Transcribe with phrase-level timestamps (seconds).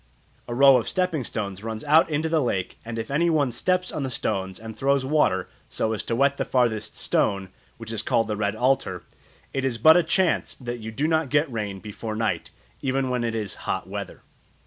[0.47, 3.91] A row of stepping stones runs out into the lake, and if any one steps
[3.91, 8.01] on the stones and throws water so as to wet the farthest stone, which is
[8.01, 9.03] called the Red Altar,
[9.53, 12.49] "it is but a chance that you do not get rain before night,
[12.81, 14.23] even when it is hot weather."